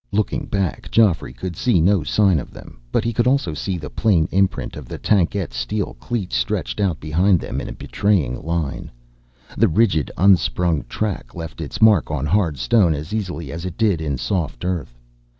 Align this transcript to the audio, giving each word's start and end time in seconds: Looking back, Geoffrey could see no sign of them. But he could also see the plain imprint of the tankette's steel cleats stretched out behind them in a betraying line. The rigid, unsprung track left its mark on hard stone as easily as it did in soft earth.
Looking 0.11 0.47
back, 0.47 0.89
Geoffrey 0.89 1.31
could 1.31 1.55
see 1.55 1.79
no 1.79 2.01
sign 2.01 2.39
of 2.39 2.49
them. 2.51 2.79
But 2.91 3.03
he 3.03 3.13
could 3.13 3.27
also 3.27 3.53
see 3.53 3.77
the 3.77 3.91
plain 3.91 4.27
imprint 4.31 4.75
of 4.75 4.87
the 4.89 4.97
tankette's 4.97 5.55
steel 5.55 5.95
cleats 5.99 6.35
stretched 6.35 6.79
out 6.79 6.99
behind 6.99 7.39
them 7.39 7.61
in 7.61 7.69
a 7.69 7.73
betraying 7.73 8.41
line. 8.43 8.89
The 9.55 9.67
rigid, 9.67 10.09
unsprung 10.17 10.85
track 10.89 11.35
left 11.35 11.61
its 11.61 11.83
mark 11.83 12.09
on 12.09 12.25
hard 12.25 12.57
stone 12.57 12.95
as 12.95 13.13
easily 13.13 13.51
as 13.51 13.63
it 13.63 13.77
did 13.77 14.01
in 14.01 14.17
soft 14.17 14.65
earth. 14.65 14.97